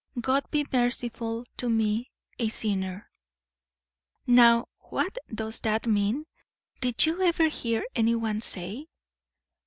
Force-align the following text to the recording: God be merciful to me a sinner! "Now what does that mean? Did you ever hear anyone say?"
God 0.19 0.49
be 0.49 0.65
merciful 0.73 1.45
to 1.57 1.69
me 1.69 2.09
a 2.39 2.49
sinner! 2.49 3.11
"Now 4.25 4.67
what 4.79 5.15
does 5.31 5.59
that 5.59 5.85
mean? 5.85 6.25
Did 6.79 7.05
you 7.05 7.21
ever 7.21 7.49
hear 7.49 7.85
anyone 7.93 8.41
say?" 8.41 8.87